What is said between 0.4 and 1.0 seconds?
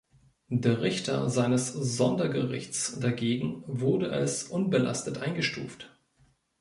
Der